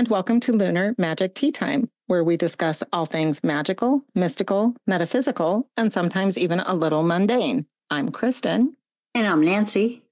[0.00, 5.68] and welcome to Lunar Magic Tea Time, where we discuss all things magical, mystical, metaphysical,
[5.76, 7.66] and sometimes even a little mundane.
[7.90, 8.74] I'm Kristen.
[9.14, 10.02] And I'm Nancy.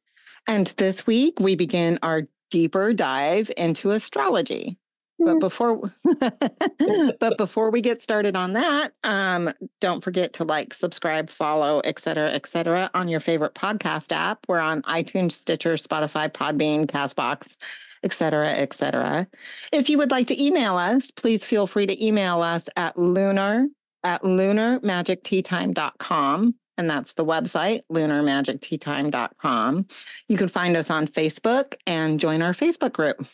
[0.47, 4.77] And this week we begin our deeper dive into astrology.
[5.19, 5.41] But Mm.
[5.41, 5.91] before
[7.19, 9.51] but before we get started on that, um,
[9.81, 14.41] don't forget to like, subscribe, follow, et cetera, et cetera, on your favorite podcast app.
[14.49, 17.57] We're on iTunes, Stitcher, Spotify, Podbean, Castbox,
[18.03, 19.29] et cetera, et cetera.
[19.73, 23.67] If you would like to email us, please feel free to email us at lunar
[24.05, 26.55] at lunarmagicteatime.com.
[26.77, 29.87] And that's the website, lunarmagicteatime.com.
[30.29, 33.27] You can find us on Facebook and join our Facebook group.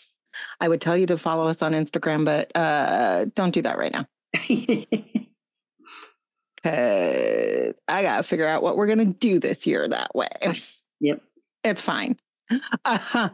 [0.60, 3.92] I would tell you to follow us on Instagram, but uh, don't do that right
[3.92, 4.06] now.
[6.64, 10.30] Cause I gotta figure out what we're gonna do this year that way.
[11.00, 11.20] yep.
[11.62, 12.16] It's fine.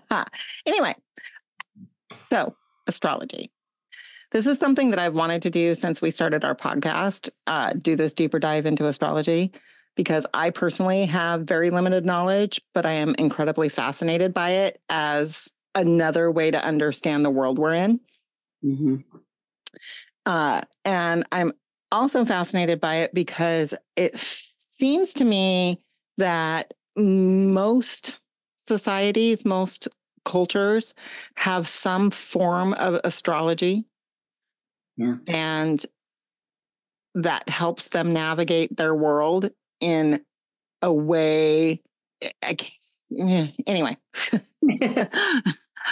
[0.67, 0.95] anyway,
[2.29, 2.55] so
[2.87, 3.51] astrology.
[4.31, 7.97] This is something that I've wanted to do since we started our podcast, uh, do
[7.97, 9.53] this deeper dive into astrology,
[9.97, 15.53] because I personally have very limited knowledge, but I am incredibly fascinated by it as
[15.75, 18.01] another way to understand the world we're in.
[18.63, 18.97] hmm
[20.27, 21.53] Uh, and I'm
[21.91, 25.81] also fascinated by it because it f- seems to me
[26.19, 28.21] that most
[28.71, 29.89] societies, most
[30.25, 30.95] cultures
[31.35, 33.87] have some form of astrology.
[34.97, 35.17] Yeah.
[35.27, 35.85] And
[37.15, 40.25] that helps them navigate their world in
[40.83, 41.83] a way.
[42.43, 42.73] I can't,
[43.11, 43.97] yeah, anyway,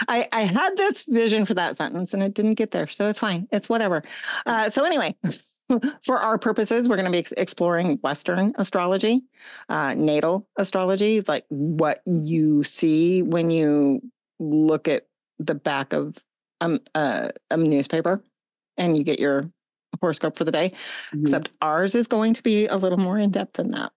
[0.09, 2.87] I, I had this vision for that sentence and it didn't get there.
[2.87, 3.49] So it's fine.
[3.51, 4.03] It's whatever.
[4.47, 5.17] Uh, so, anyway,
[6.03, 9.23] for our purposes, we're going to be ex- exploring Western astrology,
[9.69, 14.01] uh, natal astrology, like what you see when you
[14.39, 15.07] look at
[15.39, 16.17] the back of
[16.61, 18.23] um, uh, a newspaper
[18.77, 19.51] and you get your
[20.01, 20.73] horoscope for the day.
[21.13, 21.23] Mhm.
[21.23, 23.93] Except ours is going to be a little more in depth than that.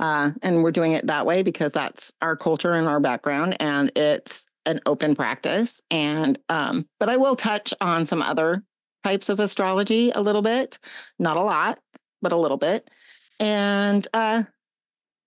[0.00, 3.92] Uh, and we're doing it that way because that's our culture and our background, and
[3.96, 5.82] it's an open practice.
[5.90, 8.64] And um, but I will touch on some other
[9.04, 10.78] types of astrology a little bit,
[11.18, 11.78] not a lot,
[12.22, 12.90] but a little bit.
[13.38, 14.44] And uh,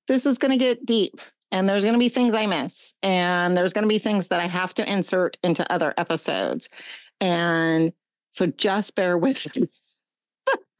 [0.08, 1.22] this is going to get deep,
[1.52, 4.40] and there's going to be things I miss, and there's going to be things that
[4.40, 6.70] I have to insert into other episodes,
[7.22, 7.94] and
[8.32, 9.68] so just bear with the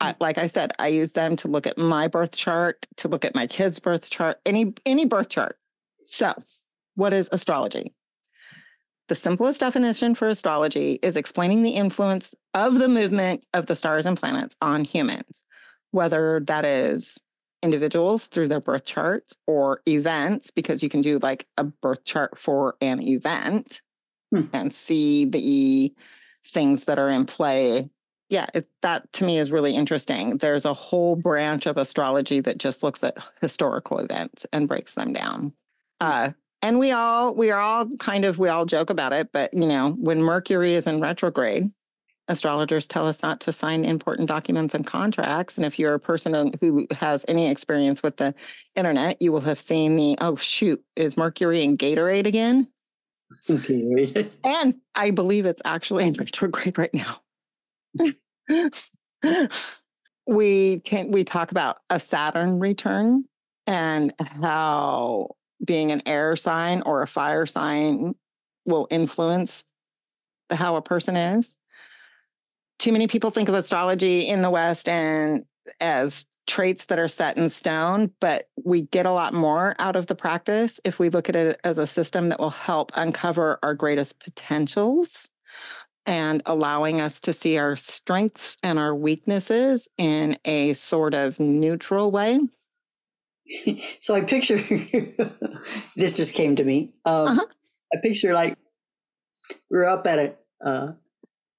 [0.00, 3.24] I, like I said, I use them to look at my birth chart, to look
[3.24, 5.56] at my kids' birth chart, any any birth chart.
[6.04, 6.34] So,
[6.96, 7.94] what is astrology?
[9.08, 14.06] The simplest definition for astrology is explaining the influence of the movement of the stars
[14.06, 15.44] and planets on humans,
[15.92, 17.20] whether that is
[17.62, 22.38] individuals through their birth charts or events, because you can do like a birth chart
[22.38, 23.80] for an event
[24.34, 24.46] Hmm.
[24.52, 25.94] and see the
[26.44, 27.88] things that are in play.
[28.28, 30.38] Yeah, it, that to me is really interesting.
[30.38, 35.12] There's a whole branch of astrology that just looks at historical events and breaks them
[35.12, 35.52] down.
[36.00, 36.30] Uh,
[36.62, 39.66] and we all we are all kind of we all joke about it, but you
[39.66, 41.70] know, when Mercury is in retrograde,
[42.26, 45.58] astrologers tell us not to sign important documents and contracts.
[45.58, 48.34] And if you're a person who has any experience with the
[48.74, 52.68] internet, you will have seen the oh shoot, is Mercury in Gatorade again?
[54.44, 57.20] And I believe it's actually in retrograde right now.
[60.26, 63.24] we can we talk about a Saturn return
[63.66, 68.14] and how being an air sign or a fire sign
[68.66, 69.64] will influence
[70.50, 71.56] how a person is.
[72.78, 75.44] Too many people think of astrology in the West and
[75.80, 80.06] as traits that are set in stone, but we get a lot more out of
[80.06, 83.74] the practice if we look at it as a system that will help uncover our
[83.74, 85.30] greatest potentials
[86.06, 92.10] and allowing us to see our strengths and our weaknesses in a sort of neutral
[92.10, 92.38] way.
[94.00, 94.58] so I picture
[95.96, 96.92] this just came to me.
[97.04, 97.44] Um, Uh-huh.
[97.94, 98.58] I picture like
[99.70, 100.92] we're up at a uh,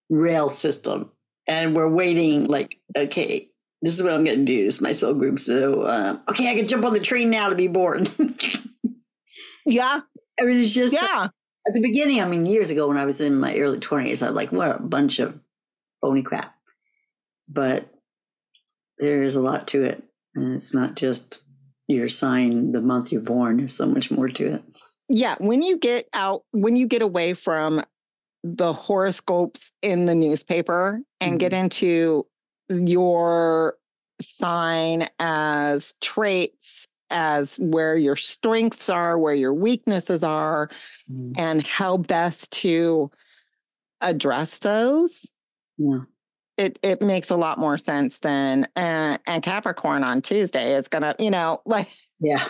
[0.09, 1.11] rail system,
[1.47, 2.45] and we're waiting.
[2.47, 3.49] Like, okay,
[3.85, 4.65] this is what I'm going to do.
[4.65, 5.37] This is my soul group.
[5.37, 8.07] So, uh, okay, I can jump on the train now to be born.
[9.65, 10.01] yeah.
[10.39, 11.27] I mean, it's just Yeah.
[11.67, 12.19] at the beginning.
[12.21, 14.75] I mean, years ago when I was in my early 20s, I was like, what
[14.75, 15.39] a bunch of
[16.01, 16.55] phony crap.
[17.47, 17.87] But
[18.97, 20.03] there is a lot to it.
[20.33, 21.43] And it's not just
[21.87, 23.57] your sign, the month you're born.
[23.57, 24.63] There's so much more to it.
[25.07, 25.35] Yeah.
[25.39, 27.83] When you get out, when you get away from
[28.43, 32.25] the horoscopes in the newspaper and get into
[32.69, 33.77] your
[34.21, 40.69] sign as traits, as where your strengths are, where your weaknesses are,
[41.37, 43.11] and how best to
[44.01, 45.31] address those,
[45.77, 45.99] Yeah.
[46.57, 51.15] it it makes a lot more sense than uh, and Capricorn on Tuesday is gonna,
[51.19, 51.87] you know, like
[52.19, 52.43] Yeah.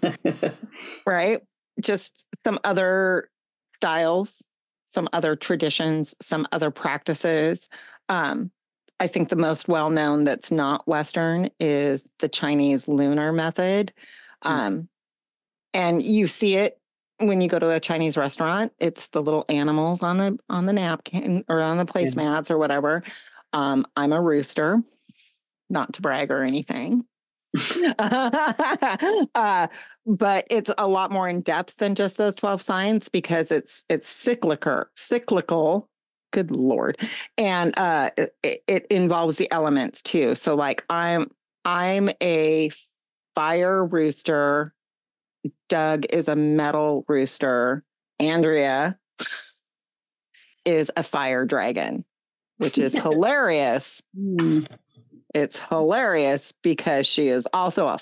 [1.06, 1.42] right,
[1.82, 3.30] just some other
[3.74, 4.44] styles,
[4.86, 7.70] some other traditions, some other practices.
[8.10, 8.52] Um,
[9.00, 13.94] I think the most well known that's not Western is the Chinese lunar method.
[14.44, 14.50] Mm.
[14.50, 14.90] Um,
[15.74, 16.80] and you see it
[17.20, 18.72] when you go to a Chinese restaurant.
[18.80, 23.04] It's the little animals on the on the napkin or on the placemats or whatever.
[23.54, 24.82] Um, I'm a rooster,
[25.70, 27.06] not to brag or anything.
[28.00, 29.68] uh,
[30.06, 34.08] but it's a lot more in depth than just those 12 signs because it's it's
[34.08, 35.90] cyclical cyclical
[36.36, 36.98] good lord.
[37.38, 40.36] And uh it, it involves the elements too.
[40.36, 41.30] So like i'm
[41.64, 42.70] i'm a
[43.34, 44.74] fire rooster.
[45.70, 47.84] Doug is a metal rooster.
[48.20, 48.98] Andrea
[50.66, 52.04] is a fire dragon
[52.58, 54.02] which is hilarious.
[54.18, 54.68] Mm.
[55.34, 57.98] it's hilarious because she is also a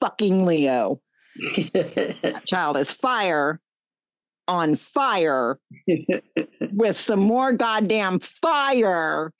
[0.00, 1.00] fucking Leo.
[1.72, 3.60] That child is fire
[4.48, 5.58] on fire
[6.72, 9.32] with some more goddamn fire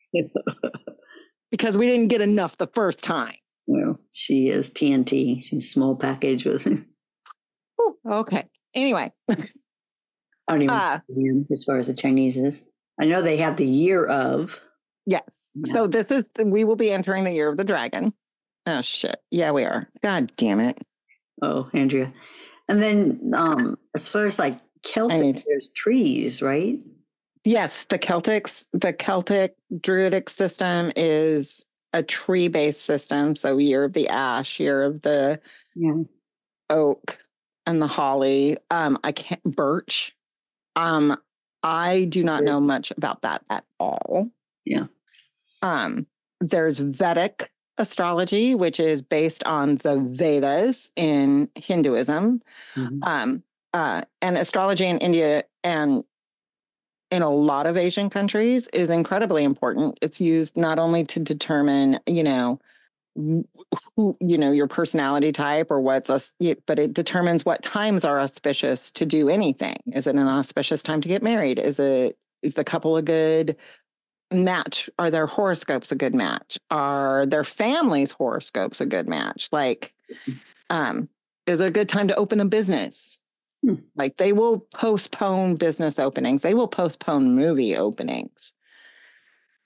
[1.51, 3.35] because we didn't get enough the first time.
[3.67, 5.43] well, she is TNT.
[5.43, 6.67] She's small package with.
[8.09, 8.49] Okay.
[8.75, 9.35] Anyway, I
[10.49, 12.63] don't even uh, know as far as the Chinese is.
[13.01, 14.61] I know they have the year of.
[15.07, 15.51] yes.
[15.55, 15.73] Yeah.
[15.73, 18.13] So this is, we will be entering the year of the dragon.
[18.67, 19.17] Oh, shit.
[19.31, 19.89] Yeah, we are.
[20.03, 20.81] God damn it.
[21.43, 22.13] Oh, Andrea.
[22.69, 26.79] And then um as far as like Celtic, need- there's trees, right?
[27.45, 33.35] Yes, the Celtics, the Celtic Druidic system is a tree based system.
[33.37, 35.41] So, year of the ash, year of the
[35.75, 36.03] Yeah.
[36.71, 37.19] oak
[37.67, 38.59] and the holly.
[38.71, 40.17] Um, I can't birch.
[40.77, 41.17] Um,
[41.63, 44.29] I do not know much about that at all.
[44.65, 44.87] Yeah.
[45.63, 46.07] Um,
[46.41, 52.43] there's Vedic astrology, which is based on the Vedas in Hinduism
[52.75, 52.99] Mhm.
[53.03, 53.43] um,
[53.75, 56.05] uh, and astrology in India and
[57.11, 59.99] in a lot of Asian countries is incredibly important.
[60.01, 62.59] It's used not only to determine, you know,
[63.15, 66.33] who, you know, your personality type or what's us,
[66.67, 69.77] but it determines what times are auspicious to do anything.
[69.93, 71.59] Is it an auspicious time to get married?
[71.59, 73.57] Is it is the couple a good
[74.33, 74.91] match?
[74.99, 76.59] Are their horoscopes a good match?
[76.71, 79.49] Are their families' horoscopes a good match?
[79.53, 79.95] Like,
[80.71, 81.09] um,
[81.47, 83.22] is it a good time to open a business?
[83.65, 83.75] Hmm.
[83.95, 86.43] Like they will postpone business openings.
[86.43, 88.53] They will postpone movie openings.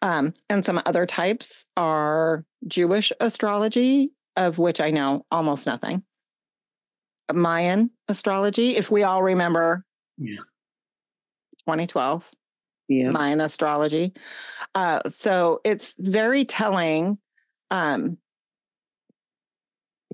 [0.02, 6.02] Um, and some other types are Jewish astrology, of which I know almost nothing.
[7.32, 9.84] Mayan astrology, if we all remember
[10.18, 10.36] Yeah.
[11.60, 12.30] 2012.
[12.88, 13.10] Yeah.
[13.10, 14.12] Mayan astrology.
[14.74, 17.18] Uh, so it's very telling
[17.70, 18.18] um,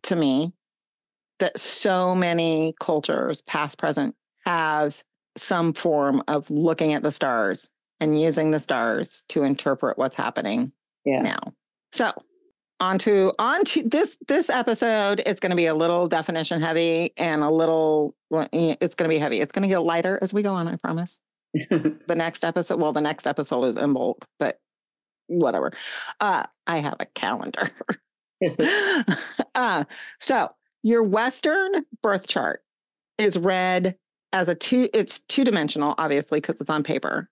[0.04, 0.54] to me
[1.42, 4.14] that so many cultures, past, present,
[4.46, 5.02] have
[5.36, 7.68] some form of looking at the stars
[8.00, 10.72] and using the stars to interpret what's happening
[11.04, 11.22] Yeah.
[11.22, 11.40] now.
[11.92, 12.12] So
[12.80, 17.12] on to on to this this episode is going to be a little definition heavy
[17.16, 19.40] and a little it's going to be heavy.
[19.40, 21.20] It's going to get lighter as we go on, I promise
[21.54, 24.58] the next episode well the next episode is in bulk but
[25.26, 25.70] whatever
[26.20, 27.68] uh i have a calendar
[29.54, 29.84] uh
[30.18, 30.48] so
[30.82, 32.62] your western birth chart
[33.18, 33.96] is read
[34.32, 37.28] as a two it's two dimensional obviously because it's on paper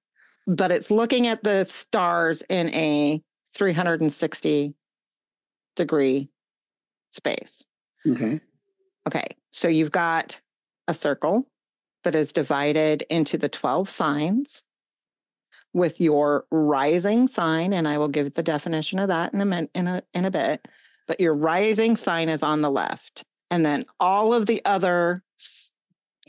[0.47, 3.23] but it's looking at the stars in a
[3.55, 4.75] 360
[5.77, 6.29] degree
[7.09, 7.65] space
[8.07, 8.41] okay.
[9.07, 10.41] Okay, so you've got
[10.87, 11.49] a circle
[12.05, 14.63] that is divided into the 12 signs
[15.73, 19.69] with your rising sign, and I will give the definition of that in a, min-
[19.75, 20.67] in a, in a bit.
[21.07, 25.75] But your rising sign is on the left, and then all of the other s-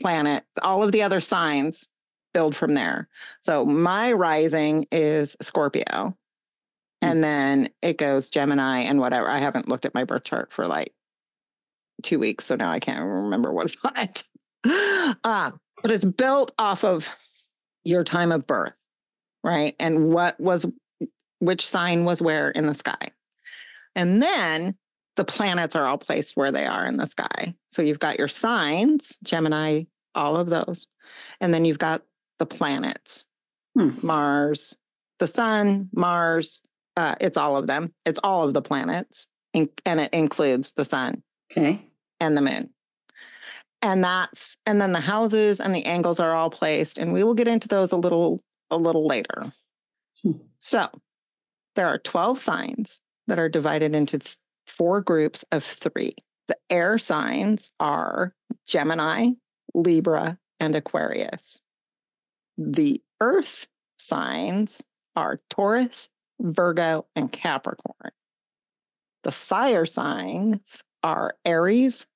[0.00, 1.88] planet, all of the other signs
[2.34, 3.08] build from there.
[3.40, 6.16] So my rising is Scorpio,
[7.02, 9.28] And then it goes Gemini and whatever.
[9.28, 10.94] I haven't looked at my birth chart for like
[12.02, 12.46] two weeks.
[12.46, 14.24] So now I can't remember what's on it.
[15.24, 15.50] Uh,
[15.82, 17.08] but it's built off of
[17.84, 18.74] your time of birth,
[19.44, 19.74] right?
[19.80, 20.64] And what was,
[21.40, 23.10] which sign was where in the sky.
[23.94, 24.76] And then
[25.16, 27.54] the planets are all placed where they are in the sky.
[27.68, 30.86] So you've got your signs, Gemini, all of those.
[31.40, 32.02] And then you've got
[32.38, 33.26] the planets,
[33.74, 33.90] Hmm.
[34.02, 34.76] Mars,
[35.18, 36.60] the sun, Mars,
[36.96, 37.92] uh, it's all of them.
[38.04, 41.80] It's all of the planets, and, and it includes the sun Okay.
[42.20, 42.68] and the moon.
[43.80, 47.34] And that's and then the houses and the angles are all placed, and we will
[47.34, 48.40] get into those a little
[48.70, 49.50] a little later.
[50.22, 50.32] Hmm.
[50.58, 50.88] So
[51.74, 54.20] there are 12 signs that are divided into
[54.76, 56.14] four groups of three.
[56.48, 58.34] The air signs are
[58.66, 59.30] Gemini,
[59.74, 61.60] Libra, and Aquarius.
[62.58, 63.66] The earth
[63.98, 64.82] signs
[65.16, 66.08] are Taurus,
[66.40, 68.12] Virgo, and Capricorn.
[69.22, 72.06] The fire signs are Aries,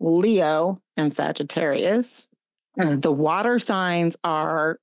[0.00, 2.28] Leo, and Sagittarius.
[2.76, 4.78] And the water signs are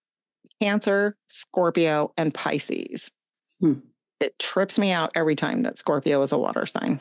[0.62, 3.12] Cancer, Scorpio, and Pisces.
[3.60, 3.79] Hmm.
[4.19, 7.00] It trips me out every time that Scorpio is a water sign,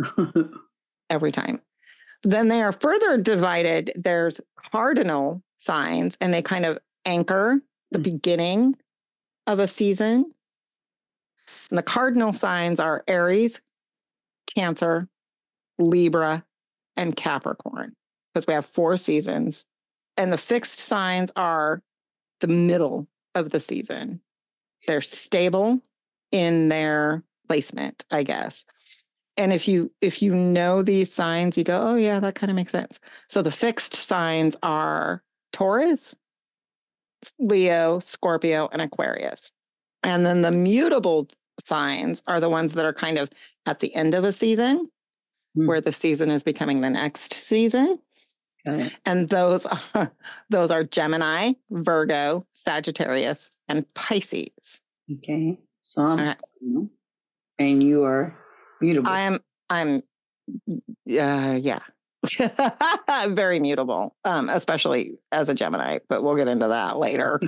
[1.10, 1.60] every time.
[2.22, 3.92] Then they are further divided.
[3.94, 4.40] There's
[4.72, 7.60] cardinal signs, and they kind of anchor
[7.92, 8.02] the Hmm.
[8.02, 8.76] beginning
[9.46, 10.32] of a season.
[11.70, 13.60] And the cardinal signs are Aries,
[14.52, 15.08] Cancer,
[15.78, 16.44] Libra,
[16.96, 17.94] and Capricorn,
[18.34, 19.66] because we have four seasons.
[20.16, 21.82] And the fixed signs are
[22.40, 23.06] the middle
[23.36, 24.20] of the season.
[24.86, 25.80] They're stable
[26.36, 28.64] in their placement, I guess.
[29.38, 32.56] And if you if you know these signs, you go, oh yeah, that kind of
[32.56, 33.00] makes sense.
[33.28, 36.14] So the fixed signs are Taurus,
[37.38, 39.52] Leo, Scorpio, and Aquarius.
[40.02, 41.28] And then the mutable
[41.60, 43.30] signs are the ones that are kind of
[43.64, 44.90] at the end of a season,
[45.54, 45.66] Hmm.
[45.66, 47.98] where the season is becoming the next season.
[48.66, 48.92] It.
[49.06, 50.12] And those are,
[50.50, 54.82] those are Gemini, Virgo, Sagittarius, and Pisces.
[55.10, 55.58] Okay.
[55.86, 56.90] So I'm,
[57.60, 58.36] and you are
[58.80, 59.08] mutable.
[59.08, 59.38] I am
[59.70, 60.02] I'm
[61.08, 61.78] uh yeah.
[63.28, 67.40] Very mutable, um, especially as a Gemini, but we'll get into that later.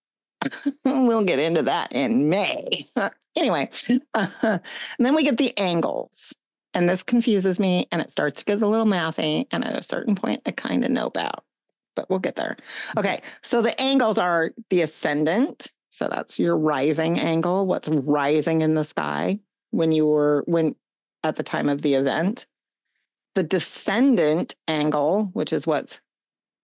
[0.84, 2.84] we'll get into that in May.
[3.36, 3.68] anyway,
[4.14, 4.60] and
[5.00, 6.36] then we get the angles.
[6.74, 9.46] And this confuses me and it starts to get a little mathy.
[9.50, 11.42] And at a certain point, I kind of know about,
[11.96, 12.56] but we'll get there.
[12.96, 13.22] Okay.
[13.42, 15.66] So the angles are the ascendant.
[15.92, 19.40] So that's your rising angle, what's rising in the sky
[19.72, 20.74] when you were, when
[21.22, 22.46] at the time of the event.
[23.34, 26.00] The descendant angle, which is what's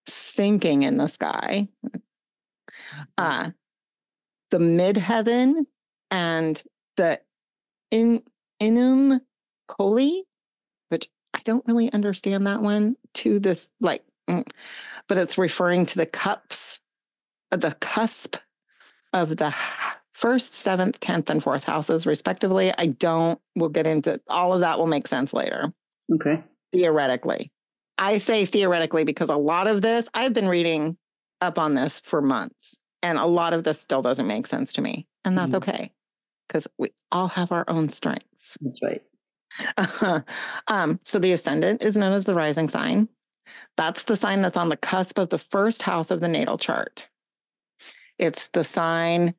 [0.06, 1.68] sinking in the sky.
[3.18, 3.50] Uh,
[4.50, 5.66] the midheaven
[6.10, 6.62] and
[6.96, 7.20] the
[7.90, 8.22] in
[8.60, 9.20] imum
[9.68, 10.22] coeli,
[10.88, 14.48] which I don't really understand that one to this like, mm,
[15.06, 16.80] but it's referring to the cups,
[17.50, 18.36] the cusp
[19.12, 19.54] of the
[20.12, 22.72] first, seventh, tenth, and fourth houses, respectively.
[22.76, 23.40] I don't.
[23.56, 24.78] We'll get into all of that.
[24.78, 25.72] Will make sense later
[26.12, 26.42] okay.
[26.72, 27.52] theoretically.
[27.98, 30.96] I say theoretically because a lot of this, I've been reading
[31.40, 34.82] up on this for months, and a lot of this still doesn't make sense to
[34.82, 35.06] me.
[35.24, 35.58] And that's Mhm.
[35.58, 35.92] okay
[36.48, 38.56] because we all have our own strengths.
[38.60, 40.24] That's right.
[40.68, 43.08] um, so the ascendant is known as the rising sign.
[43.76, 47.08] That's the sign that's on the cusp of the first house of the natal chart.
[48.18, 49.34] It's the sign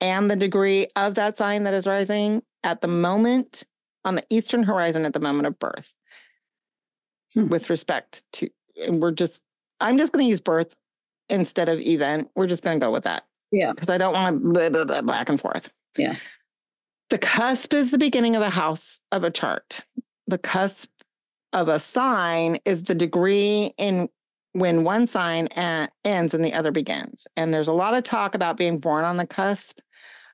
[0.00, 3.64] and the degree of that sign that is rising at the moment
[4.04, 5.92] on the eastern horizon at the moment of birth.
[7.34, 7.48] Hmm.
[7.48, 8.50] With respect to,
[8.82, 9.42] and we're just,
[9.80, 10.74] I'm just going to use birth
[11.28, 12.30] instead of event.
[12.34, 13.72] We're just going to go with that Yeah.
[13.72, 15.72] because I don't want to blah, blah, blah, back and forth.
[15.96, 16.16] Yeah.
[17.10, 19.80] The cusp is the beginning of a house of a chart.
[20.26, 20.90] The cusp
[21.52, 24.08] of a sign is the degree in
[24.52, 25.46] when one sign
[26.04, 27.26] ends and the other begins.
[27.36, 29.80] And there's a lot of talk about being born on the cusp.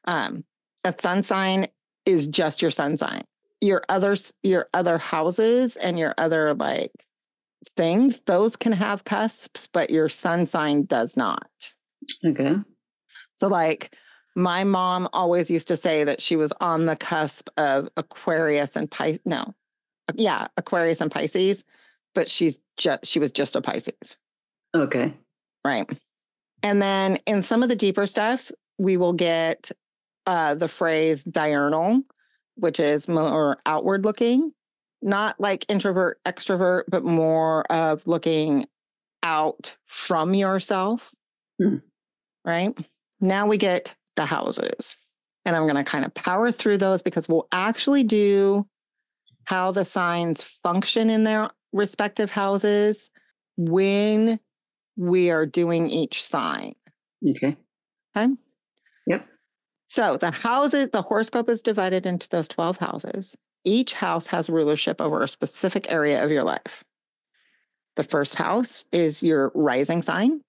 [0.04, 0.44] Um,
[0.84, 1.66] a sun sign
[2.04, 3.22] is just your sun sign.
[3.60, 6.92] Your others, your other houses and your other like
[7.76, 11.50] things, those can have cusps, but your sun sign does not.
[12.24, 12.56] Okay.
[13.34, 13.94] So, like,
[14.34, 18.90] my mom always used to say that she was on the cusp of Aquarius and
[18.90, 19.20] Pisces.
[19.24, 19.54] No,
[20.14, 21.64] yeah, Aquarius and Pisces,
[22.16, 24.16] but she's just she was just a Pisces,
[24.74, 25.14] Okay.
[25.64, 25.88] right?
[26.64, 29.70] And then in some of the deeper stuff, we will get
[30.26, 32.02] uh, the phrase diurnal,
[32.56, 34.52] which is more outward looking,
[35.02, 38.66] not like introvert, extrovert, but more of looking
[39.22, 41.14] out from yourself.
[41.62, 41.76] Hmm.
[42.44, 42.76] Right
[43.20, 44.96] now, we get the houses.
[45.44, 48.66] And I'm going to kind of power through those because we'll actually do
[49.44, 53.10] how the signs function in their respective houses
[53.56, 54.40] when
[54.96, 56.74] we are doing each sign.
[57.26, 57.56] Okay.
[58.16, 58.34] Okay.
[59.06, 59.26] Yep.
[59.86, 63.36] So the houses, the horoscope is divided into those 12 houses.
[63.64, 66.84] Each house has rulership over a specific area of your life.
[67.96, 70.42] The first house is your rising sign.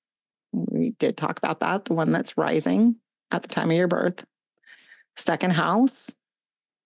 [0.51, 2.95] We did talk about that, the one that's rising
[3.31, 4.25] at the time of your birth.
[5.15, 6.13] Second house.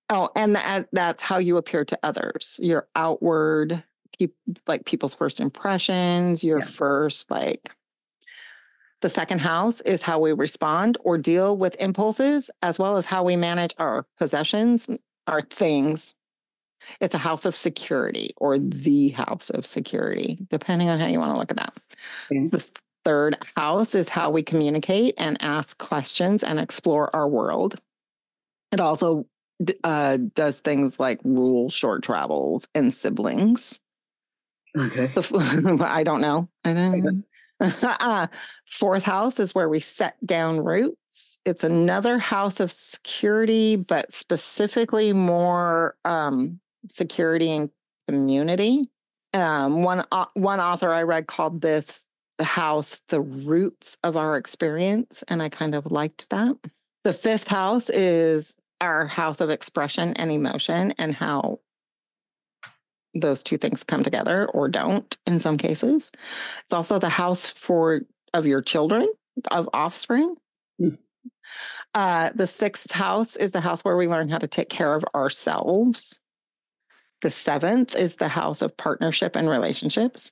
[0.10, 2.60] Oh, and that, that's how you appear to others.
[2.62, 4.36] Your outward, keep
[4.68, 6.66] like people's first impressions, your Yeah.
[6.66, 7.72] first like
[9.02, 13.24] the second house is how we respond or deal with impulses, as well as how
[13.24, 14.88] we manage our possessions,
[15.28, 16.14] our things.
[17.00, 21.34] It's a house of security or the house of security, depending on how you want
[21.34, 21.74] to look at that.
[22.32, 22.48] Okay.
[22.48, 22.66] The
[23.04, 27.80] third house is how we communicate and ask questions and explore our world.
[28.72, 29.26] It also
[29.84, 33.80] uh, does things like rule short travels and siblings.
[34.78, 35.12] Okay.
[35.16, 36.50] The I don't know.
[36.64, 37.26] I don't.
[37.84, 38.28] uh,
[38.66, 41.40] fourth house is where we set down roots.
[41.46, 46.60] It's another house of security, but specifically more um,
[46.90, 47.70] security and
[48.08, 48.90] community.
[49.34, 52.06] Um, one au- one author I read called this
[52.38, 56.56] the house the roots of our experience, and I kind of liked that.
[57.04, 61.60] The fifth house is our house of expression and emotion, and how
[63.14, 66.12] those two things come together or don't in some cases.
[66.64, 68.02] It's also the house for
[68.34, 69.10] of your children,
[69.52, 70.36] of offspring.
[70.82, 70.98] Mm.
[71.94, 75.04] Uh, the sixth house is the house where we learn how to take care of
[75.14, 76.20] ourselves.
[77.22, 80.32] The seventh is the house of partnership and relationships.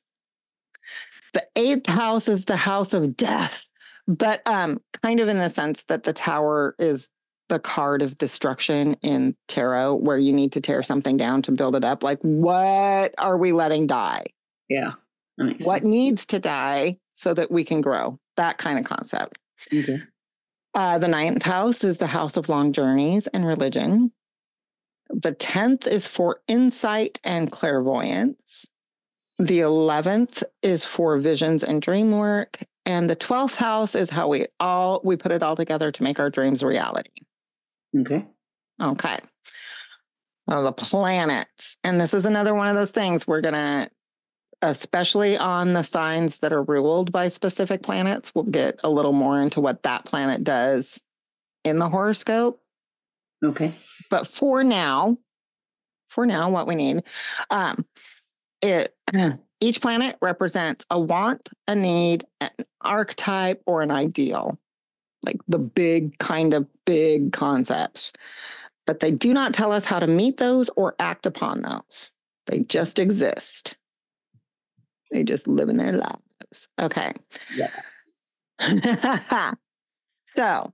[1.34, 3.66] The eighth house is the house of death,
[4.08, 7.10] but um, kind of in the sense that the tower is
[7.50, 11.76] the card of destruction in tarot, where you need to tear something down to build
[11.76, 12.04] it up.
[12.04, 14.26] Like, what are we letting die?
[14.70, 14.94] Yeah.
[15.64, 18.20] What needs to die so that we can grow?
[18.38, 19.38] That kind of concept.
[19.58, 19.90] sense.
[19.90, 20.02] Okay.
[20.74, 24.12] Uh, the ninth house is the house of long journeys and religion.
[25.10, 28.70] The 10th is for insight and clairvoyance.
[29.40, 32.60] The 11th is for visions and dream work.
[32.86, 36.20] And the 12th house is how we all we put it all together to make
[36.20, 37.12] our dreams reality.
[37.98, 38.26] Okay.
[38.82, 39.20] Okay.
[40.48, 41.78] Well, the planets.
[41.84, 43.90] And this is another one of those things we're going to,
[44.62, 49.42] especially on the signs that are ruled by specific planets, we'll get a little more
[49.42, 51.04] into what that planet does
[51.64, 52.62] in the horoscope.
[53.44, 53.72] Okay.
[54.10, 55.18] But for now,
[56.08, 57.04] for now, what we need,
[57.52, 57.86] um,
[58.62, 58.96] it
[59.62, 62.50] each planet represents a want, a need, an
[62.82, 64.58] archetype, or an ideal,
[65.24, 68.14] like the big kind of big concepts.
[68.86, 72.14] But they do not tell us how to meet those or act upon those.
[72.48, 73.78] They just exist.
[75.12, 76.70] They just live in their lives.
[76.80, 77.14] Okay.
[77.56, 78.42] Yes.
[80.26, 80.74] so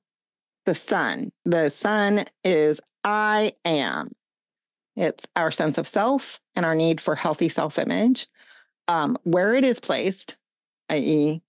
[0.66, 4.12] the sun, the sun is I am.
[4.96, 8.28] It's our sense of self and our need for healthy self image.
[8.88, 10.38] Um, where it is placed,
[10.90, 11.42] i.e.,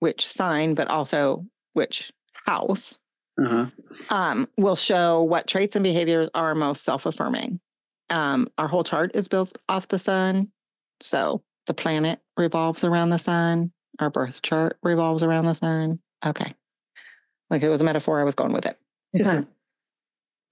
[0.00, 1.44] which sign, but also
[1.78, 2.12] which
[2.44, 2.98] house,
[3.40, 3.66] Uh-huh.
[4.10, 7.60] um, will show what traits and behaviors are most self affirming.
[8.10, 10.50] Um, our whole chart is built off the sun.
[11.00, 13.70] So the planet revolves around the sun.
[14.00, 16.00] Our birth chart revolves around the sun.
[16.26, 16.52] Okay.
[17.48, 18.76] Like it was a metaphor, I was going with it.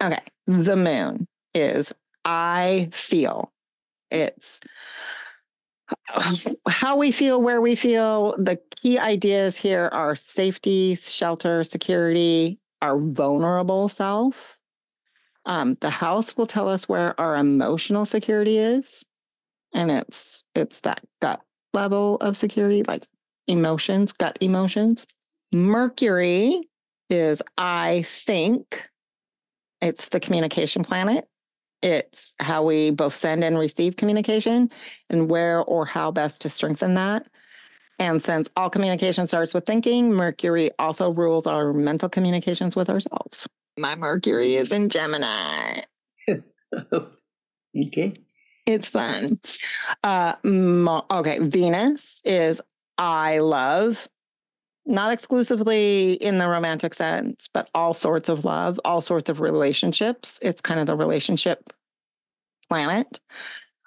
[0.00, 0.20] Okay.
[0.46, 1.92] The moon is
[2.24, 3.52] I feel.
[4.12, 4.60] It's
[6.68, 8.34] how we feel, where we feel.
[8.38, 14.58] The key ideas here are safety, shelter, security, our vulnerable self.
[15.44, 19.04] Um, the house will tell us where our emotional security is.
[19.74, 21.40] And it's it's that gut
[21.72, 23.06] level of security, like
[23.46, 25.06] emotions, gut emotions.
[25.52, 26.62] Mercury
[27.10, 28.88] is I think.
[29.80, 31.28] It's the communication planet.
[31.82, 34.70] It's how we both send and receive communication
[35.10, 37.26] and where or how best to strengthen that.
[37.98, 43.48] And since all communication starts with thinking, Mercury also rules our mental communications with ourselves.
[43.78, 45.82] My Mercury is in Gemini.
[46.92, 48.14] okay.
[48.66, 49.40] It's fun.
[50.02, 52.60] Uh, Mo- okay, Venus is
[52.98, 54.08] I love,
[54.86, 60.38] not exclusively in the romantic sense, but all sorts of love, all sorts of relationships.
[60.42, 61.70] It's kind of the relationship
[62.68, 63.20] planet.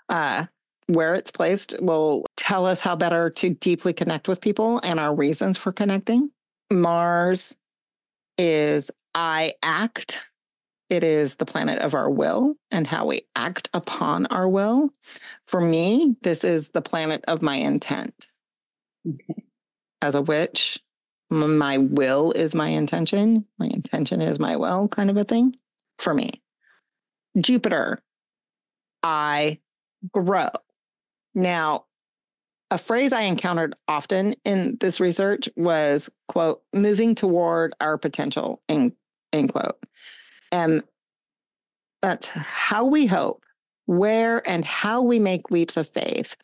[0.10, 0.46] Uh,
[0.88, 5.14] where it's placed will tell us how better to deeply connect with people and our
[5.14, 6.32] reasons for connecting.
[6.72, 7.58] Mars
[8.40, 10.28] is I act.
[10.90, 14.92] It is the planet of our will and how we act upon our will.
[15.48, 18.28] For me, this is the planet of my intent.
[19.08, 19.44] Okay.
[20.02, 20.80] As a witch,
[21.30, 23.46] my will is my intention.
[23.58, 25.56] My intention is my will, kind of a thing
[25.98, 26.42] for me.
[27.40, 28.00] Jupiter,
[29.04, 29.60] I
[30.12, 30.50] grow.
[31.36, 31.86] Now,
[32.72, 38.94] a phrase I encountered often in this research was, quote, moving toward our potential, end,
[39.34, 39.80] end quote.
[40.52, 40.84] And
[42.02, 43.44] that's how we hope,
[43.86, 46.36] where and how we make leaps of faith,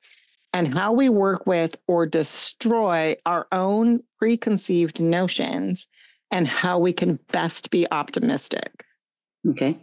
[0.56, 5.88] and how we work with or destroy our own preconceived notions,
[6.32, 8.86] and how we can best be optimistic.
[9.48, 9.78] Okay.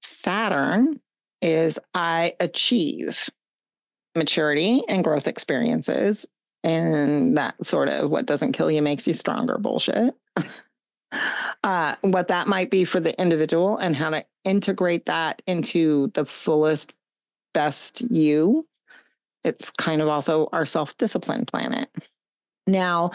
[0.00, 1.00] Saturn
[1.42, 3.28] is I achieve
[4.16, 6.26] maturity and growth experiences
[6.64, 10.14] and that sort of what doesn't kill you makes you stronger bullshit.
[11.62, 16.24] uh, what that might be for the individual and how to integrate that into the
[16.24, 16.94] fullest,
[17.52, 18.66] best you.
[19.44, 21.88] It's kind of also our self discipline planet.
[22.66, 23.12] Now,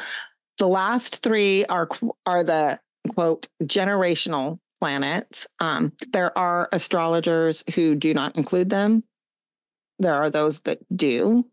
[0.57, 1.88] the last three are
[2.25, 5.47] are the quote generational planets.
[5.59, 9.03] Um, there are astrologers who do not include them.
[9.99, 11.45] There are those that do.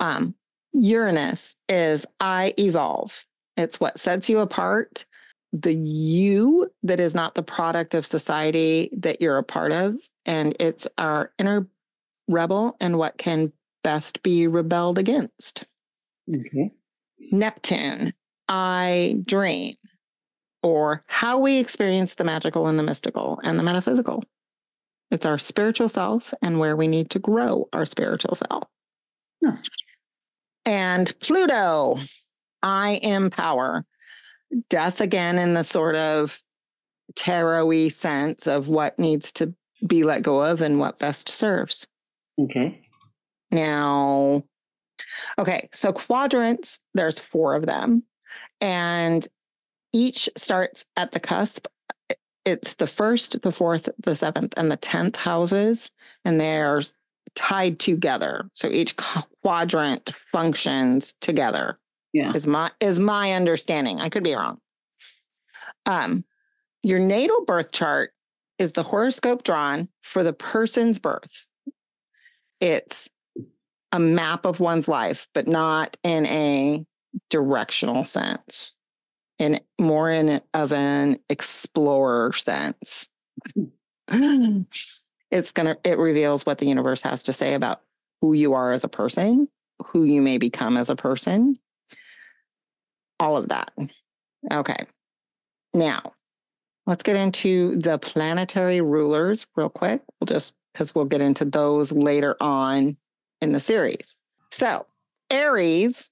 [0.00, 0.34] Um,
[0.72, 3.26] Uranus is I evolve.
[3.56, 5.04] It's what sets you apart.
[5.52, 9.96] The you that is not the product of society that you're a part of.
[10.24, 11.66] And it's our inner
[12.28, 15.64] rebel and what can best be rebelled against.
[16.28, 16.70] Okay.
[17.30, 18.12] Neptune,
[18.48, 19.76] I dream,
[20.62, 24.22] or how we experience the magical and the mystical and the metaphysical.
[25.10, 28.64] It's our spiritual self and where we need to grow our spiritual self.
[29.44, 29.56] Huh.
[30.64, 31.96] And Pluto,
[32.62, 33.84] I am power.
[34.68, 36.40] Death again in the sort of
[37.16, 39.54] tarot sense of what needs to
[39.86, 41.86] be let go of and what best serves.
[42.40, 42.81] Okay.
[43.52, 44.42] Now,
[45.38, 48.02] okay, so quadrants, there's four of them,
[48.60, 49.26] and
[49.92, 51.66] each starts at the cusp.
[52.44, 55.92] It's the first, the fourth, the seventh, and the tenth houses,
[56.24, 56.80] and they're
[57.34, 58.50] tied together.
[58.54, 58.96] So each
[59.42, 61.78] quadrant functions together.
[62.12, 62.32] Yeah.
[62.34, 64.00] Is my is my understanding.
[64.00, 64.58] I could be wrong.
[65.86, 66.24] Um,
[66.82, 68.12] your natal birth chart
[68.58, 71.46] is the horoscope drawn for the person's birth.
[72.60, 73.08] It's
[73.92, 76.84] a map of one's life, but not in a
[77.30, 78.74] directional sense,
[79.38, 83.10] in more in of an explorer sense.
[84.08, 87.82] it's gonna it reveals what the universe has to say about
[88.20, 89.48] who you are as a person,
[89.86, 91.56] who you may become as a person,
[93.20, 93.72] all of that.
[94.50, 94.86] Okay.
[95.74, 96.02] Now,
[96.86, 100.02] let's get into the planetary rulers real quick.
[100.20, 102.96] We'll just because we'll get into those later on
[103.42, 104.18] in the series.
[104.50, 104.86] So,
[105.28, 106.10] Aries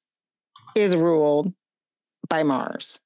[0.75, 1.55] is ruled
[2.29, 3.01] by Mars.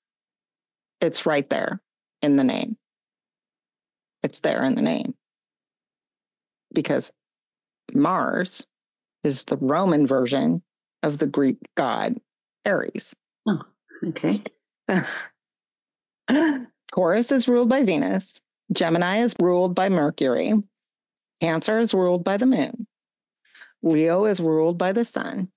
[1.01, 1.81] It's right there
[2.23, 2.77] in the name.
[4.23, 5.15] It's there in the name.
[6.73, 7.13] Because
[7.95, 8.67] Mars
[9.23, 10.63] is the Roman version
[11.03, 12.17] of the Greek god
[12.67, 13.15] Ares.
[13.47, 13.61] Oh,
[14.09, 14.37] okay.
[16.95, 18.41] Taurus is ruled by Venus.
[18.73, 20.55] Gemini is ruled by Mercury.
[21.43, 22.87] Cancer is ruled by the moon.
[23.85, 25.51] Leo is ruled by the sun.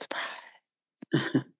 [0.00, 1.44] Surprise.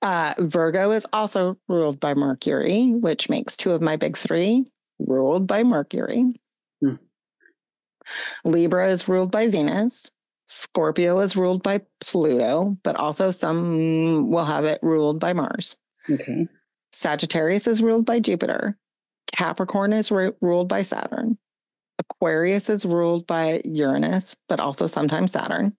[0.00, 4.64] Uh, Virgo is also ruled by Mercury, which makes two of my big three
[4.98, 6.34] ruled by Mercury.
[6.80, 6.94] Hmm.
[8.44, 10.10] Libra is ruled by Venus.
[10.46, 15.76] Scorpio is ruled by Pluto, but also some will have it ruled by Mars.
[16.08, 16.46] Okay.
[16.92, 18.76] Sagittarius is ruled by Jupiter.
[19.32, 21.38] Capricorn is ru- ruled by Saturn.
[22.10, 25.76] Aquarius is ruled by Uranus, but also sometimes Saturn.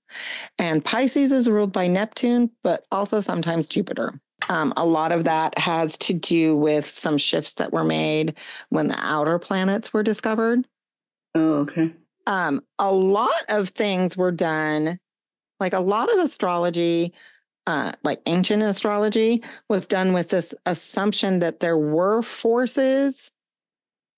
[0.58, 4.14] And Pisces is ruled by Neptune, but also sometimes Jupiter.
[4.50, 8.38] Um, a lot of that has to do with some shifts that were made
[8.70, 10.68] when the outer planets were discovered.
[11.36, 11.94] Oh, okay.
[12.28, 15.00] Um, a lot of things were done,
[15.60, 17.14] like a lot of astrology,
[17.68, 23.32] uh, like ancient astrology, was done with this assumption that there were forces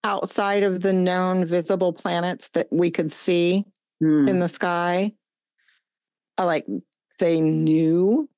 [0.06, 3.66] outside of the known visible planets that we could see
[4.02, 4.28] Hmm.
[4.28, 5.14] in the sky.
[6.38, 6.66] Uh, Like
[7.20, 8.30] they knew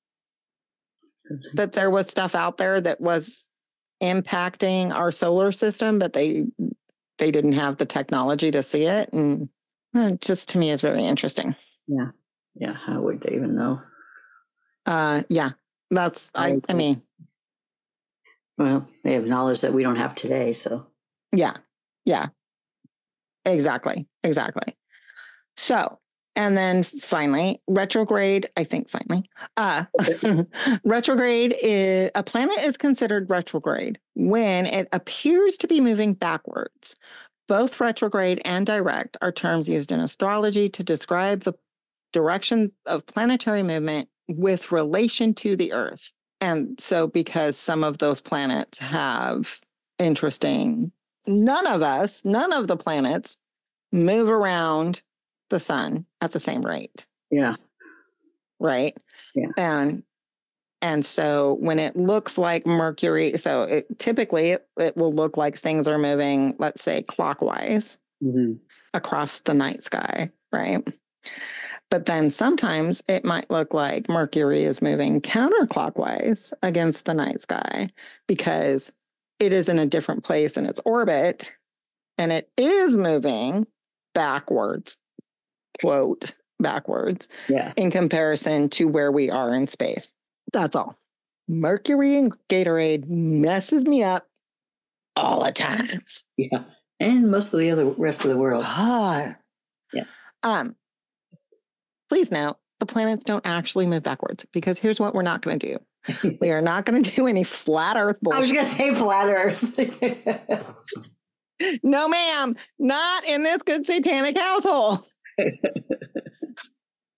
[1.53, 3.47] that there was stuff out there that was
[4.01, 6.45] impacting our solar system, but they
[7.17, 9.49] they didn't have the technology to see it, and
[9.95, 11.55] uh, just to me is very interesting.
[11.87, 12.11] Yeah.
[12.55, 12.73] Yeah.
[12.73, 13.81] How would they even know?
[14.85, 15.51] Uh, yeah,
[15.89, 16.61] that's I.
[16.69, 17.01] I mean,
[18.59, 20.53] Well, they have knowledge that we don't have today.
[20.53, 20.85] So,
[21.31, 21.53] Yeah.
[22.05, 22.27] Yeah.
[23.45, 24.07] Exactly.
[24.23, 24.75] Exactly.
[25.55, 25.99] So,
[26.35, 29.85] and then finally, retrograde, I think finally, uh,
[30.85, 36.95] retrograde is a planet is considered retrograde when it appears to be moving backwards.
[37.47, 41.53] Both retrograde and direct are terms used in astrology to describe the
[42.13, 46.11] direction of planetary movement with relation to the Earth.
[46.41, 49.59] And so, because some of those planets have
[49.97, 50.91] interesting,
[51.27, 53.37] none of us, none of the planets
[53.91, 55.01] move around
[55.49, 57.55] the sun at the same rate, yeah.
[58.59, 58.97] right?
[59.35, 59.49] Yeah.
[59.57, 60.03] And
[60.81, 65.57] and so when it looks like Mercury, so it typically it, it will look like
[65.57, 68.53] things are moving, let's say clockwise hmm
[68.93, 70.87] across the night sky, right?
[71.89, 77.89] But then sometimes it might look like Mercury is moving counterclockwise against the night sky
[78.27, 78.91] because
[79.39, 81.53] it is in a different place in its orbit
[82.17, 83.67] and it is moving
[84.13, 84.97] backwards,
[85.79, 87.73] quote, backwards Yeah.
[87.75, 90.11] in comparison to where we are in space.
[90.53, 90.97] That's all.
[91.47, 94.27] Mercury and Gatorade messes me up
[95.15, 96.23] all the times.
[96.35, 96.63] Yeah.
[96.99, 98.63] And most of the other rest of the world.
[98.65, 99.35] Ah.
[99.93, 100.05] Yeah.
[100.43, 100.75] Um,
[102.09, 105.67] please note the planets don't actually move backwards because here's what we're not going to
[105.73, 105.79] do.
[106.41, 109.27] We are not going to do any flat Earth I was going to say flat
[109.27, 110.73] Earth.
[111.81, 114.99] No, ma'am, not in this good satanic household.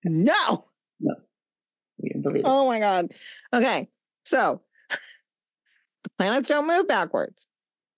[0.06, 0.64] No.
[2.22, 2.44] believe.
[2.46, 3.12] Oh my God.
[3.54, 3.90] Okay.
[4.24, 7.48] So the planets don't move backwards.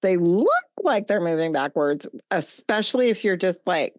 [0.02, 0.50] They look
[0.82, 3.94] like they're moving backwards, especially if you're just like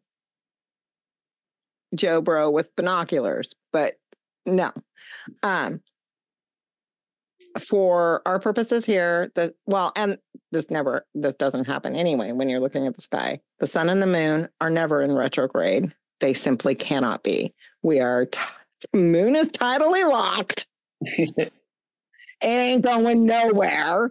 [1.94, 3.55] Joe Bro with binoculars.
[3.72, 3.94] But
[4.44, 4.72] no.
[5.44, 5.81] Um
[7.59, 10.19] for our purposes here, the well, and
[10.51, 13.41] this never this doesn't happen anyway when you're looking at the sky.
[13.61, 15.93] The sun and the moon are never in retrograde.
[16.21, 17.55] They simply cannot be.
[17.83, 18.41] We are t-
[18.95, 20.67] moon is tidally locked.
[22.43, 24.11] It ain't going nowhere.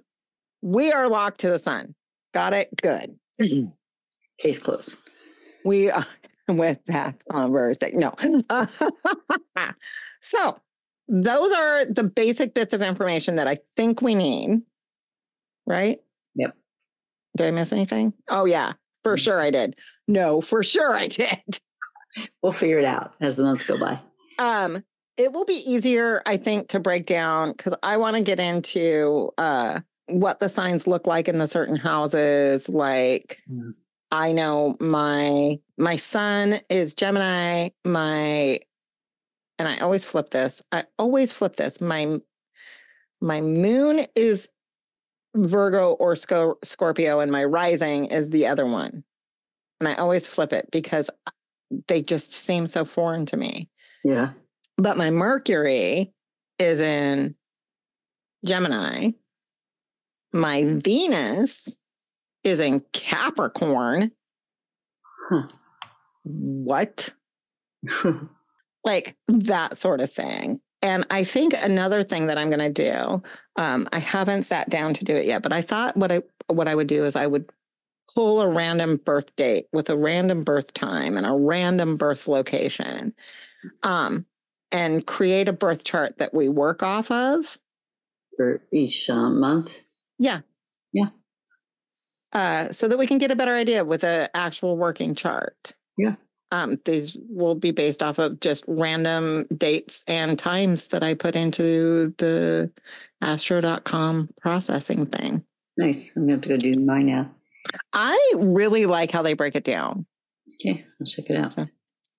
[0.62, 1.96] We are locked to the sun.
[2.34, 2.70] Got it?
[2.82, 3.18] Good.
[4.40, 4.96] Case closed.
[5.66, 6.04] We uh,
[6.48, 8.00] are with that conversation.
[8.00, 8.16] No.
[10.22, 10.60] so
[11.12, 14.62] those are the basic bits of information that I think we need.
[15.68, 16.00] Right?
[16.36, 16.56] Yep.
[17.38, 18.14] Did I miss anything?
[18.30, 19.76] Oh yeah, for sure I did.
[20.08, 21.38] No, for sure I did.
[22.44, 23.98] We'll figure it out as the months go by.
[24.38, 24.84] Um,
[25.16, 29.32] it will be easier, I think, to break down because I want to get into
[29.38, 32.68] uh what the signs look like in the certain houses.
[32.68, 33.76] Like Mm.
[34.12, 38.60] I know my my son is Gemini, my
[39.62, 40.64] and I always flip this.
[40.72, 41.80] I always flip this.
[41.80, 42.18] My
[43.22, 44.50] my moon is
[45.36, 49.04] Virgo or Scorpio, and my rising is the other one.
[49.80, 51.12] And I always flip it because
[51.88, 53.70] they just seem so foreign to me.
[54.04, 54.32] Yeah.
[54.78, 56.12] But my Mercury
[56.58, 57.36] is in
[58.44, 59.12] Gemini.
[60.34, 60.80] My hmm.
[60.80, 61.78] Venus
[62.44, 64.12] is in Capricorn.
[65.30, 65.44] Huh.
[66.24, 67.14] What?
[68.84, 70.60] Like that sort of thing.
[70.82, 73.22] And I think another thing that I'm going to do,
[73.56, 76.68] um, I haven't sat down to do it yet, but I thought what I what
[76.68, 77.50] I would do is I would
[78.16, 83.14] pull a random birth date with a random birth time and a random birth location,
[83.84, 84.26] um,
[84.72, 87.60] and create a birth chart that we work off of.
[88.38, 89.78] For each um, month.
[90.18, 90.42] Yeah,
[90.92, 91.10] yeah.
[92.34, 95.74] Uh, so that we can get a better idea with an actual working chart.
[95.98, 96.16] Yeah.
[96.52, 101.36] Um, these will be based off of just random dates and times that I put
[101.36, 102.70] into the
[103.22, 105.46] astro.com processing thing.
[105.78, 106.12] Nice.
[106.16, 107.32] I'm going to have to go do mine now.
[107.94, 110.06] I really like how they break it down.
[110.66, 110.86] Okay.
[111.00, 111.58] I'll check it out.
[111.58, 111.72] Okay.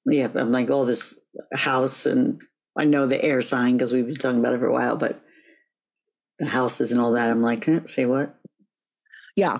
[0.06, 0.28] Yeah.
[0.34, 1.20] I'm like all this
[1.54, 2.40] house and
[2.78, 5.20] I know the air sign because we've been talking about it for a while, but
[6.38, 7.28] the houses and all that.
[7.28, 8.34] I'm like, huh, say what?
[9.36, 9.58] Yeah.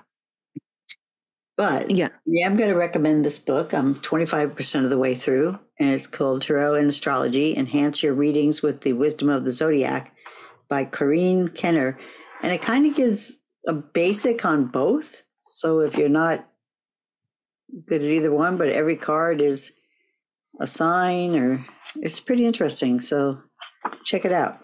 [1.63, 2.09] But Yeah.
[2.27, 3.73] Yeah, I'm going to recommend this book.
[3.73, 8.63] I'm 25% of the way through, and it's called Tarot and Astrology Enhance Your Readings
[8.63, 10.13] with the Wisdom of the Zodiac
[10.69, 11.97] by Corrine Kenner.
[12.43, 15.23] And it kind of gives a basic on both.
[15.45, 16.49] So if you're not
[17.87, 19.73] good at either one, but every card is
[20.59, 22.99] a sign, or it's pretty interesting.
[22.99, 23.41] So
[24.05, 24.59] check it out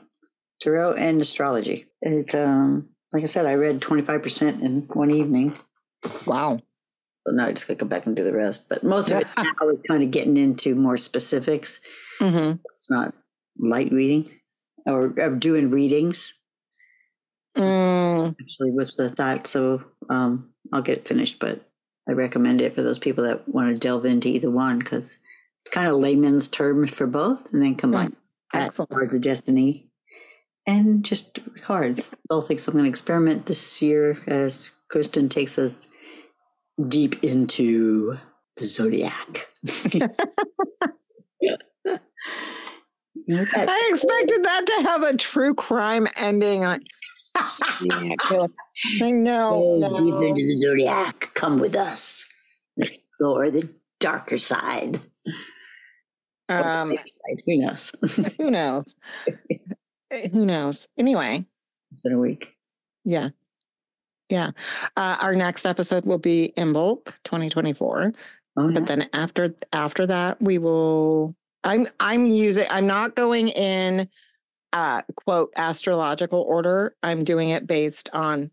[0.60, 1.86] Tarot and Astrology.
[2.02, 5.56] It, um, like I said, I read 25% in one evening.
[6.26, 6.60] Wow.
[7.28, 8.70] So now I just got to go back and do the rest.
[8.70, 11.78] But most of it now is kind of getting into more specifics.
[12.18, 13.12] hmm It's not
[13.58, 14.30] light reading
[14.86, 16.32] or, or doing readings.
[17.54, 19.46] Mm, actually with the thought.
[19.46, 21.60] So um, I'll get finished, but
[22.08, 25.18] I recommend it for those people that want to delve into either one because
[25.60, 28.16] it's kind of layman's term for both, and then combine
[28.54, 28.90] that excellent.
[28.90, 29.90] cards of destiny
[30.66, 32.14] and just cards.
[32.30, 32.70] I'll think so.
[32.70, 35.88] I'm going to experiment this year as Kristen takes us
[36.86, 38.18] deep into
[38.56, 39.48] the zodiac.
[43.26, 46.64] You know, it's got- I expected that to have a true crime ending.
[47.36, 48.46] I,
[49.02, 49.92] I know.
[49.96, 50.26] Deeper no.
[50.26, 51.30] into the zodiac.
[51.34, 52.26] Come with us.
[52.76, 53.68] Explore the
[54.00, 55.00] darker side.
[56.48, 57.42] Um, side.
[57.46, 57.92] Who knows?
[58.38, 58.94] who knows?
[60.32, 60.88] who knows?
[60.96, 61.44] Anyway,
[61.92, 62.54] it's been a week.
[63.04, 63.28] yeah.
[64.28, 64.50] Yeah.
[64.96, 68.12] Uh, our next episode will be in bulk 2024.
[68.58, 68.74] Oh, yeah.
[68.74, 74.08] but then after after that we will i'm i'm using i'm not going in
[74.72, 78.50] uh quote astrological order i'm doing it based on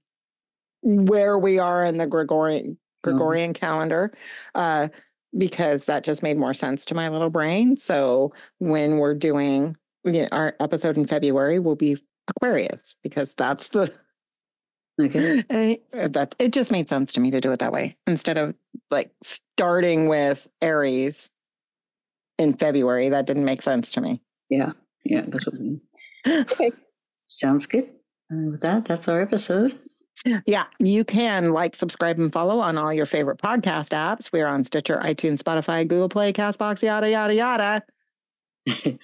[0.82, 4.12] where we are in the gregorian gregorian calendar
[4.54, 4.90] uh
[5.36, 10.22] because that just made more sense to my little brain so when we're doing you
[10.22, 13.92] know, our episode in february will be aquarius because that's the
[15.00, 15.44] okay.
[15.50, 15.78] Eh,
[16.08, 18.56] that it just made sense to me to do it that way instead of
[18.92, 21.32] like starting with Aries
[22.38, 23.10] in February.
[23.10, 24.22] That didn't make sense to me.
[24.50, 24.72] Yeah.
[25.04, 25.24] Yeah.
[25.28, 25.82] That's what I mean.
[26.28, 26.72] Okay.
[27.28, 27.88] Sounds good.
[28.32, 29.78] And with that, that's our episode.
[30.48, 34.32] Yeah, you can like, subscribe, and follow on all your favorite podcast apps.
[34.32, 37.84] We're on Stitcher, iTunes, Spotify, Google Play, Castbox, yada yada yada.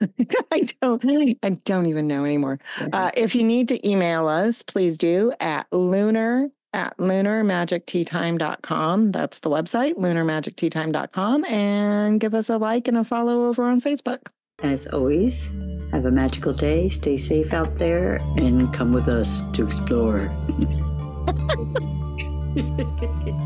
[0.52, 1.04] I don't,
[1.42, 2.60] I don't even know anymore.
[2.92, 9.12] Uh, if you need to email us, please do at lunar at lunarmagicteatime.com.
[9.12, 14.28] That's the website, lunarmagicteatime.com, and give us a like and a follow over on Facebook.
[14.60, 15.50] As always,
[15.92, 16.88] have a magical day.
[16.88, 20.28] Stay safe out there and come with us to explore.